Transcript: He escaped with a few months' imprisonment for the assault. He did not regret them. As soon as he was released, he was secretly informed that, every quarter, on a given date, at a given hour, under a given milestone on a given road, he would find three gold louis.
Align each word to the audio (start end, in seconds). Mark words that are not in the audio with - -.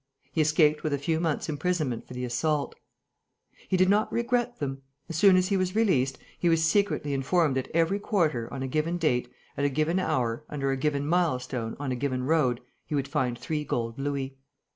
He 0.31 0.41
escaped 0.41 0.81
with 0.81 0.93
a 0.93 0.97
few 0.97 1.19
months' 1.19 1.47
imprisonment 1.47 2.07
for 2.07 2.15
the 2.15 2.25
assault. 2.25 2.73
He 3.69 3.77
did 3.77 3.87
not 3.87 4.11
regret 4.11 4.57
them. 4.57 4.81
As 5.07 5.15
soon 5.15 5.37
as 5.37 5.49
he 5.49 5.57
was 5.57 5.75
released, 5.75 6.17
he 6.39 6.49
was 6.49 6.63
secretly 6.65 7.13
informed 7.13 7.55
that, 7.55 7.69
every 7.71 7.99
quarter, 7.99 8.51
on 8.51 8.63
a 8.63 8.67
given 8.67 8.97
date, 8.97 9.31
at 9.57 9.63
a 9.63 9.69
given 9.69 9.99
hour, 9.99 10.43
under 10.49 10.71
a 10.71 10.75
given 10.75 11.05
milestone 11.05 11.77
on 11.79 11.91
a 11.91 11.95
given 11.95 12.23
road, 12.23 12.61
he 12.87 12.95
would 12.95 13.07
find 13.07 13.37
three 13.37 13.63
gold 13.63 13.99
louis. 13.99 14.35